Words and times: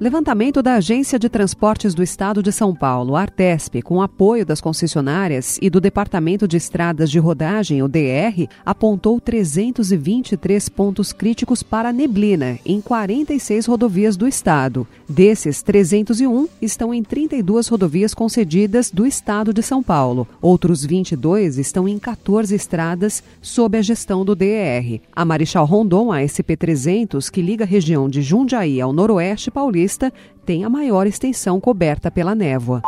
Levantamento 0.00 0.60
da 0.60 0.74
Agência 0.74 1.20
de 1.20 1.28
Transportes 1.28 1.94
do 1.94 2.02
Estado 2.02 2.42
de 2.42 2.50
São 2.50 2.74
Paulo, 2.74 3.14
Artesp, 3.14 3.80
com 3.80 4.02
apoio 4.02 4.44
das 4.44 4.60
concessionárias 4.60 5.56
e 5.62 5.70
do 5.70 5.80
Departamento 5.80 6.48
de 6.48 6.56
Estradas 6.56 7.08
de 7.08 7.20
Rodagem, 7.20 7.80
o 7.80 7.86
DR, 7.86 8.48
apontou 8.66 9.20
323 9.20 10.68
pontos 10.68 11.12
críticos 11.12 11.62
para 11.62 11.92
neblina 11.92 12.58
em 12.66 12.80
46 12.80 13.66
rodovias 13.66 14.16
do 14.16 14.26
estado. 14.26 14.84
Desses, 15.08 15.62
301 15.62 16.48
estão 16.60 16.92
em 16.92 17.02
32 17.04 17.68
rodovias 17.68 18.12
concedidas 18.14 18.90
do 18.90 19.06
estado 19.06 19.54
de 19.54 19.62
São 19.62 19.80
Paulo. 19.80 20.26
Outros 20.42 20.84
22 20.84 21.56
estão 21.56 21.86
em 21.86 22.00
14 22.00 22.52
estradas 22.52 23.22
sob 23.40 23.78
a 23.78 23.82
gestão 23.82 24.24
do 24.24 24.34
DR. 24.34 25.00
A 25.14 25.24
Marechal 25.24 25.64
Rondon, 25.64 26.10
a 26.10 26.18
SP300, 26.18 27.30
que 27.30 27.40
liga 27.40 27.64
a 27.64 27.66
região 27.66 28.08
de 28.08 28.22
Jundiaí 28.22 28.80
ao 28.80 28.92
noroeste 28.92 29.52
paulista, 29.52 29.84
tem 30.44 30.64
a 30.64 30.70
maior 30.70 31.06
extensão 31.06 31.60
coberta 31.60 32.10
pela 32.10 32.34
névoa. 32.34 32.82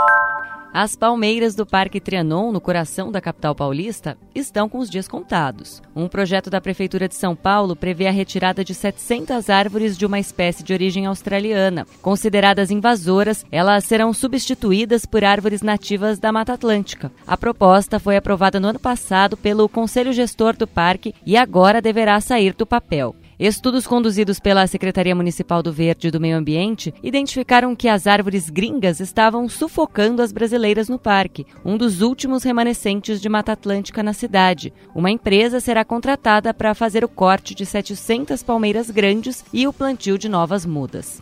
As 0.79 0.95
palmeiras 0.95 1.55
do 1.55 1.65
Parque 1.65 1.99
Trianon, 1.99 2.53
no 2.53 2.61
coração 2.61 3.11
da 3.11 3.19
capital 3.19 3.55
paulista, 3.55 4.19
estão 4.35 4.69
com 4.69 4.77
os 4.77 4.91
dias 4.91 5.09
contados. 5.09 5.81
Um 5.97 6.07
projeto 6.07 6.51
da 6.51 6.61
Prefeitura 6.61 7.09
de 7.09 7.15
São 7.15 7.35
Paulo 7.35 7.75
prevê 7.75 8.07
a 8.07 8.11
retirada 8.11 8.63
de 8.63 8.75
700 8.75 9.49
árvores 9.49 9.97
de 9.97 10.05
uma 10.05 10.21
espécie 10.21 10.63
de 10.63 10.75
origem 10.75 11.07
australiana. 11.07 11.87
Consideradas 12.03 12.71
invasoras, 12.71 13.43
elas 13.51 13.85
serão 13.85 14.13
substituídas 14.13 15.07
por 15.07 15.25
árvores 15.25 15.63
nativas 15.63 16.19
da 16.19 16.31
Mata 16.31 16.53
Atlântica. 16.53 17.11
A 17.27 17.39
proposta 17.39 17.99
foi 17.99 18.19
aprovada 18.19 18.61
no 18.61 18.69
ano 18.69 18.79
passado 18.79 19.35
pelo 19.35 19.71
Conselho 19.71 20.13
Gestor 20.13 20.55
do 20.59 20.67
Parque 20.67 21.15
e 21.25 21.39
agora 21.39 21.81
deverá 21.81 22.21
sair 22.21 22.53
do 22.53 22.67
papel. 22.67 23.17
Estudos 23.39 23.87
conduzidos 23.87 24.41
pela 24.41 24.67
Secretaria 24.67 25.15
Municipal 25.15 25.63
do 25.63 25.71
Verde 25.71 26.09
e 26.09 26.11
do 26.11 26.19
Meio 26.19 26.39
Ambiente 26.39 26.95
identificaram 27.03 27.77
que 27.77 27.87
as 27.87 28.07
árvores 28.07 28.49
gringas 28.49 28.99
estavam 28.99 29.47
sufocando 29.47 30.23
as 30.23 30.33
brasileiras 30.33 30.89
no 30.89 30.99
parque, 30.99 31.47
um 31.63 31.77
dos 31.77 32.01
últimos 32.01 32.43
remanescentes 32.43 33.21
de 33.21 33.29
Mata 33.29 33.53
Atlântica 33.53 34.03
na 34.03 34.15
cidade. 34.15 34.73
Uma 34.95 35.11
empresa 35.11 35.61
será 35.61 35.85
contratada 35.85 36.55
para 36.55 36.75
fazer 36.75 37.05
o 37.05 37.09
corte 37.09 37.55
de 37.55 37.67
700 37.67 38.43
palmeiras 38.43 38.89
grandes 38.89 39.45
e 39.53 39.69
o 39.69 39.73
plantio 39.73 40.17
de 40.17 40.31
novas 40.31 40.65
mudas. 40.65 41.21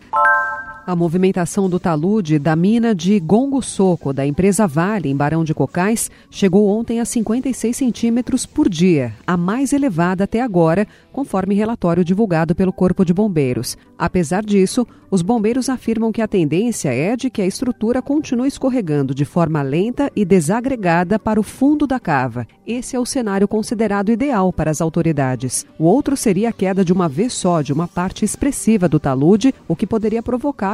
A 0.87 0.95
movimentação 0.95 1.71
do 1.71 1.81
talude 1.81 2.39
da 2.39 2.55
mina 2.55 2.95
de 2.95 3.19
Gongo 3.19 3.63
Soco, 3.63 4.13
da 4.13 4.27
empresa 4.27 4.67
Vale, 4.67 5.09
em 5.09 5.17
Barão 5.17 5.43
de 5.43 5.55
Cocais, 5.55 6.11
chegou 6.31 6.69
ontem 6.69 7.01
a 7.01 7.07
56 7.07 7.75
centímetros 7.75 8.45
por 8.45 8.69
dia, 8.69 9.15
a 9.27 9.35
mais 9.35 9.73
elevada 9.73 10.25
até 10.25 10.43
agora, 10.43 10.87
conforme 11.11 11.55
relatório 11.55 12.05
divulgado 12.05 12.55
pelo 12.55 12.71
Corpo 12.71 13.03
de 13.03 13.15
Bombeiros. 13.15 13.79
Apesar 13.97 14.45
disso, 14.45 14.87
os 15.11 15.23
bombeiros 15.23 15.69
afirmam 15.69 16.11
que 16.11 16.21
a 16.21 16.27
tendência 16.27 16.93
é 16.93 17.17
de 17.17 17.31
que 17.31 17.41
a 17.41 17.47
estrutura 17.47 18.03
continue 18.03 18.49
escorregando 18.49 19.15
de 19.15 19.25
forma 19.25 19.63
lenta 19.63 20.11
e 20.17 20.25
desagregada 20.25 21.21
para 21.21 21.39
o 21.39 21.45
fundo 21.45 21.87
da 21.87 22.01
cava. 22.01 22.45
Esse 22.67 22.97
é 22.97 22.99
o 22.99 23.07
cenário 23.07 23.47
considerado 23.47 24.11
ideal 24.11 24.53
para 24.53 24.73
as 24.73 24.81
autoridades. 24.81 25.65
O 25.79 25.85
outro 25.85 26.17
seria 26.17 26.49
a 26.49 26.53
queda 26.53 26.85
de 26.85 26.93
uma 26.93 27.09
vez 27.09 27.33
só 27.33 27.63
de 27.63 27.73
uma 27.73 27.87
parte 27.87 28.25
expressiva 28.25 28.89
do 28.89 28.99
talude, 28.99 29.55
o 29.69 29.77
que 29.77 29.87
poderia 29.87 30.21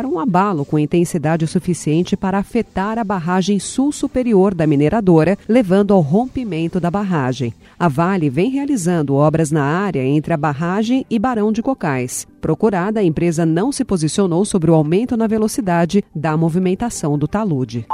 provocar 0.01 0.07
um 0.07 0.19
abalo 0.19 0.65
com 0.65 0.79
intensidade 0.79 1.47
suficiente 1.47 2.17
para 2.17 2.39
afetar 2.39 2.99
a 2.99 3.05
barragem 3.05 3.59
sul 3.59 3.93
superior 3.93 4.55
da 4.55 4.67
mineradora, 4.67 5.37
levando 5.49 5.93
ao 5.93 6.01
rompimento 6.01 6.81
da 6.81 6.91
barragem. 6.91 7.53
A 7.79 7.89
Vale 7.89 8.31
vem 8.31 8.51
realizando 8.51 9.15
obras 9.15 9.51
na 9.51 9.65
área 9.65 10.03
entre 10.03 10.33
a 10.33 10.37
barragem 10.37 11.05
e 11.11 11.19
Barão 11.19 11.53
de 11.53 11.63
Cocais. 11.63 12.27
Procurada, 12.41 13.01
a 13.01 13.05
empresa 13.05 13.45
não 13.45 13.73
se 13.73 13.85
posicionou 13.85 14.45
sobre 14.45 14.71
o 14.71 14.75
aumento 14.75 15.17
na 15.17 15.27
velocidade 15.27 16.05
da 16.15 16.37
movimentação 16.37 17.19
do 17.19 17.29
talude. 17.29 17.87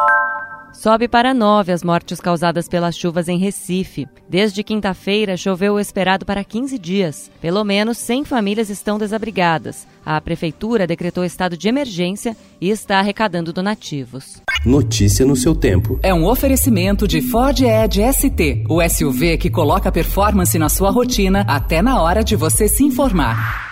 Sobe 0.79 1.09
para 1.09 1.33
nove 1.33 1.73
as 1.73 1.83
mortes 1.83 2.21
causadas 2.21 2.69
pelas 2.69 2.95
chuvas 2.95 3.29
em 3.29 3.39
Recife. 3.39 4.07
Desde 4.29 4.63
quinta-feira, 4.63 5.35
choveu 5.35 5.75
o 5.75 5.81
esperado 5.81 6.27
para 6.27 6.45
15 6.45 6.79
dias. 6.79 7.31
Pelo 7.41 7.65
menos 7.65 7.97
100 7.97 8.27
famílias 8.27 8.69
estão 8.69 8.99
desabrigadas. 8.99 9.87
A 10.05 10.21
prefeitura 10.21 10.87
decretou 10.87 11.25
estado 11.25 11.57
de 11.57 11.67
emergência 11.67 12.37
e 12.61 12.69
está 12.69 12.99
arrecadando 12.99 13.55
donativos. 13.55 14.43
Notícia 14.67 15.25
no 15.25 15.35
seu 15.35 15.55
tempo. 15.55 15.99
É 16.03 16.13
um 16.13 16.27
oferecimento 16.27 17.09
de 17.09 17.23
Ford 17.23 17.59
Edge 17.59 18.03
ST, 18.13 18.65
o 18.69 18.87
SUV 18.87 19.39
que 19.39 19.49
coloca 19.49 19.91
performance 19.91 20.59
na 20.59 20.69
sua 20.69 20.91
rotina 20.91 21.41
até 21.49 21.81
na 21.81 22.03
hora 22.03 22.23
de 22.23 22.37
você 22.37 22.69
se 22.69 22.85
informar. 22.85 23.66